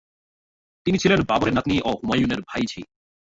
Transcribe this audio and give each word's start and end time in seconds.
তিনি 0.85 0.97
ছিলেন 0.97 1.19
বাবর 1.21 1.47
এর 1.47 1.55
নাতনি 1.55 1.75
ও 1.79 1.91
হুমায়ুন 1.99 2.31
এর 2.31 2.41
ভাইঝি। 2.49 2.81